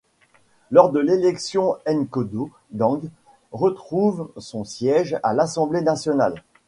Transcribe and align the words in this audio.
Lors 0.71 0.91
de 0.91 0.99
l'élection 0.99 1.75
Nkodo 1.87 2.49
Dang 2.71 3.03
retrouve 3.51 4.31
son 4.37 4.63
siège 4.63 5.19
à 5.21 5.33
l'assemblée 5.35 5.81
nationale. 5.81 6.43